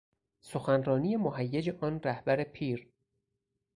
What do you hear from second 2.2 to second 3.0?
پیر